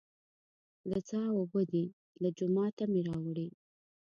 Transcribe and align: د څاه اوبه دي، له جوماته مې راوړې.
د 0.89 0.91
څاه 1.07 1.27
اوبه 1.37 1.61
دي، 1.71 1.83
له 2.21 2.29
جوماته 2.37 2.83
مې 2.91 3.01
راوړې. 3.07 3.47